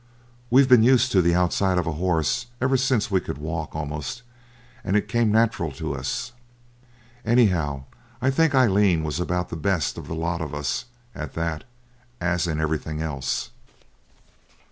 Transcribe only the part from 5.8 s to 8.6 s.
us. Anyhow, I think